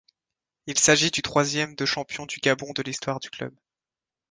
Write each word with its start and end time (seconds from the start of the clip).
Il 0.65 0.79
s’agit 0.79 1.11
du 1.11 1.21
troisième 1.21 1.75
de 1.75 1.85
champion 1.85 2.25
du 2.25 2.39
Gabon 2.39 2.73
de 2.73 2.81
l’histoire 2.81 3.19
du 3.19 3.29
club. 3.29 3.53